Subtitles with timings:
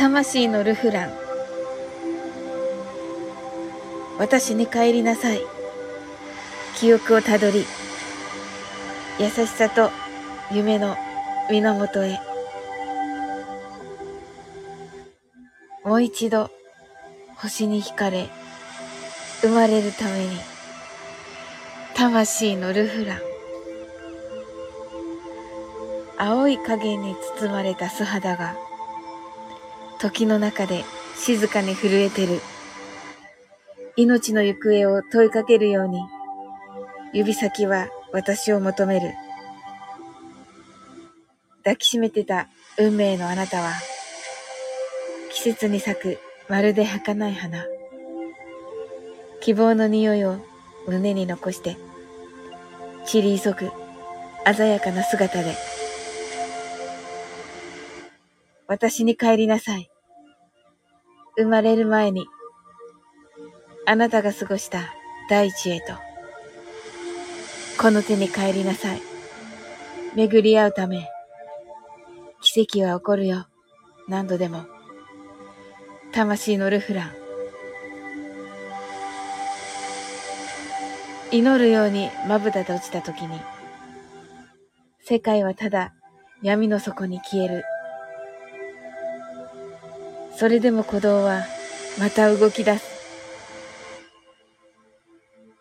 [0.00, 1.10] 魂のルフラン。
[4.18, 5.42] 私に帰りなさい。
[6.78, 7.66] 記憶をたどり、
[9.18, 9.90] 優しさと
[10.50, 10.96] 夢の
[11.50, 12.18] 源へ。
[15.84, 16.50] もう一度
[17.36, 18.30] 星に惹かれ、
[19.42, 20.38] 生まれるために、
[21.94, 23.18] 魂のルフラン。
[26.16, 28.56] 青い影に包まれた素肌が、
[30.00, 30.84] 時の中で
[31.14, 32.40] 静かに震えてる。
[33.96, 36.00] 命の行方を問いかけるように、
[37.12, 39.12] 指先は私を求める。
[41.58, 43.72] 抱きしめてた運命のあなたは、
[45.32, 47.66] 季節に咲くまるで儚い花。
[49.40, 50.38] 希望の匂いを
[50.86, 51.76] 胸に残して、
[53.04, 53.70] 散り急ぐ
[54.54, 55.54] 鮮やかな姿で、
[58.66, 59.89] 私に帰りなさい。
[61.36, 62.26] 生まれる前に、
[63.86, 64.94] あなたが過ごした
[65.28, 65.94] 大地へと、
[67.80, 69.02] この手に帰りなさい。
[70.14, 71.08] 巡り合うため、
[72.40, 73.46] 奇跡は起こるよ。
[74.08, 74.66] 何度でも。
[76.12, 77.10] 魂のルフラン。
[81.30, 83.40] 祈るようにまぶたで落ちた時に、
[85.00, 85.94] 世界はただ
[86.42, 87.64] 闇の底に消える。
[90.40, 91.44] それでも鼓動は
[91.98, 92.88] また動き出す。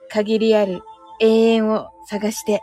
[0.09, 0.83] 限りある
[1.19, 2.61] 永遠を探して。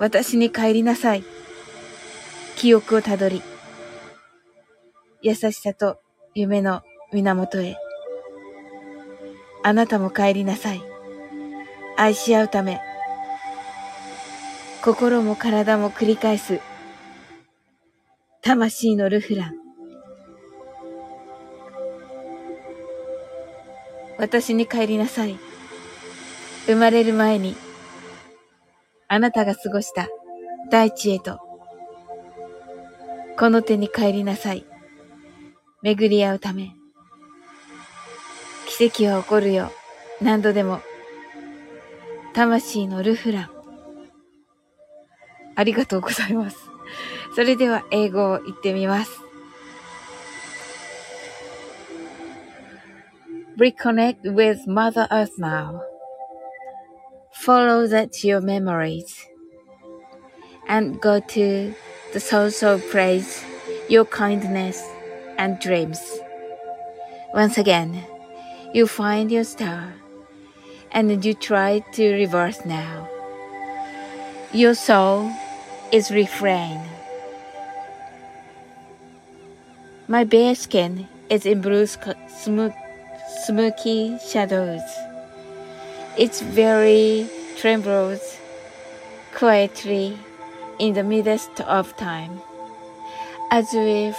[0.00, 1.22] 私に帰りなさい。
[2.56, 3.40] 記憶をたどり。
[5.22, 6.00] 優しさと
[6.34, 7.76] 夢の源へ。
[9.62, 10.82] あなたも帰りなさい。
[11.96, 12.80] 愛し合うため。
[14.82, 16.58] 心も体も繰り返す。
[18.46, 19.54] 魂のルフラン。
[24.18, 25.36] 私に帰りなさい。
[26.66, 27.56] 生まれる前に、
[29.08, 30.06] あなたが過ごした
[30.70, 31.40] 大地へと、
[33.36, 34.64] この手に帰りなさい。
[35.82, 36.70] 巡り合うため。
[38.68, 39.72] 奇跡は起こるよ。
[40.22, 40.82] 何度でも。
[42.32, 43.50] 魂のルフラン。
[45.56, 46.75] ありがとうございます。
[47.35, 49.11] それでは英語を言ってみます。
[53.57, 55.81] Reconnect with Mother Earth now.
[57.31, 59.05] Follow that your memories
[60.67, 61.73] and go to
[62.13, 63.43] the source of praise,
[63.89, 64.81] your kindness
[65.37, 65.99] and dreams.
[67.33, 68.03] Once again,
[68.73, 69.93] you find your star
[70.91, 73.07] and you try to reverse now.
[74.53, 75.31] Your soul
[75.92, 76.80] is refrain.
[80.08, 82.74] My bare skin is in blue smoke,
[83.44, 84.82] smoky shadows.
[86.18, 88.38] It's very trembles
[89.34, 90.18] quietly
[90.78, 92.40] in the midst of time,
[93.50, 94.16] as if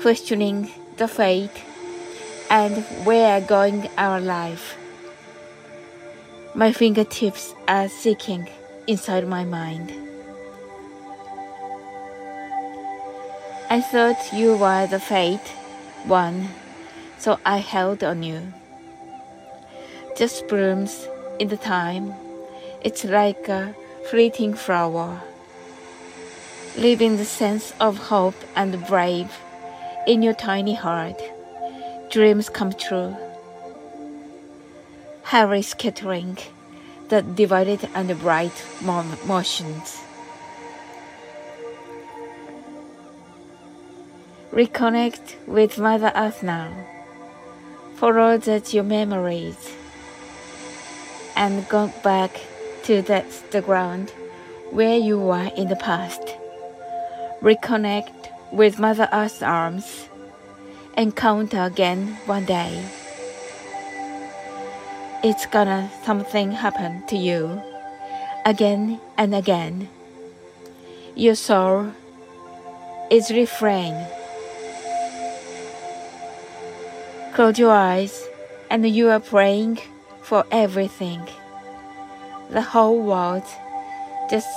[0.00, 1.62] questioning the fate
[2.50, 4.76] and where going our life.
[6.54, 8.48] My fingertips are seeking
[8.86, 9.92] inside my mind.
[13.68, 15.48] I thought you were the fate
[16.04, 16.48] one,
[17.18, 18.52] so I held on you.
[20.16, 22.14] Just blooms in the time,
[22.82, 23.74] it's like a
[24.08, 25.20] fleeting flower,
[26.78, 29.30] leaving the sense of hope and brave
[30.06, 31.20] in your tiny heart.
[32.10, 33.16] Dreams come true.
[35.24, 36.38] Harry scattering
[37.08, 40.00] the divided and bright motions.
[44.52, 46.72] Reconnect with Mother Earth now.
[47.96, 49.72] Follow that your memories
[51.36, 52.40] and go back
[52.84, 54.10] to that the ground
[54.70, 56.22] where you were in the past.
[57.40, 60.08] Reconnect with Mother Earth's arms
[60.94, 62.82] and count again one day.
[65.28, 67.60] It's gonna something happen to you
[68.44, 69.88] again and again.
[71.16, 71.90] Your soul
[73.10, 74.06] is refrain
[77.34, 78.24] Close your eyes
[78.70, 79.80] and you are praying
[80.22, 81.26] for everything.
[82.50, 83.42] The whole world
[84.30, 84.54] just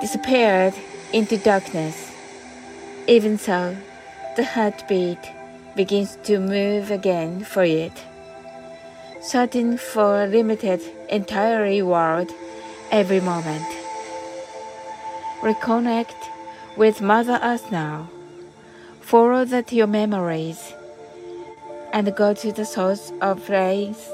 [0.00, 0.74] disappeared
[1.12, 2.12] into darkness.
[3.08, 3.76] Even so,
[4.36, 5.18] the heartbeat
[5.74, 8.07] begins to move again for it.
[9.28, 10.80] Searching for a limited,
[11.10, 12.32] entirely world
[12.90, 13.66] every moment.
[15.42, 16.16] Reconnect
[16.78, 18.08] with Mother Earth now.
[19.02, 20.72] Follow that your memories
[21.92, 24.08] and go to the source of praise,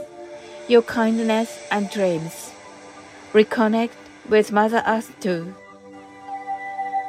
[0.66, 2.50] your kindness and dreams.
[3.32, 3.94] Reconnect
[4.28, 5.54] with Mother Earth too.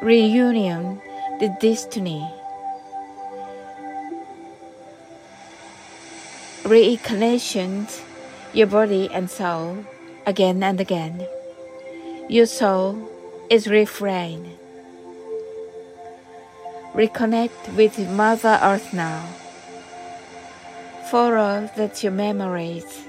[0.04, 1.02] Reunion
[1.40, 2.24] the destiny.
[6.66, 7.88] Reincarnation
[8.52, 9.86] your body and soul
[10.26, 11.28] again and again.
[12.28, 13.08] Your soul
[13.52, 14.58] is refrain.
[16.96, 19.28] Reconnect with Mother Earth now.
[21.12, 23.06] Follow that your memories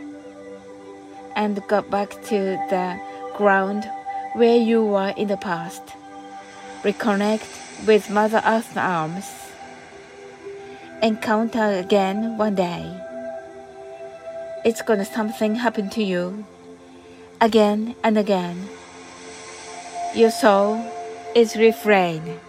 [1.35, 3.01] and go back to the
[3.37, 3.89] ground
[4.35, 5.83] where you were in the past.
[6.83, 9.25] Reconnect with Mother Earth's arms.
[11.03, 13.06] Encounter again one day.
[14.67, 16.45] It's gonna something happen to you
[17.41, 18.69] again and again.
[20.13, 20.83] Your soul
[21.37, 22.41] is refrain.